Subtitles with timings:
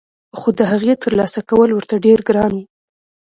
[0.37, 2.65] خو دهغې ترلاسه کول ورته ډېر ګران وو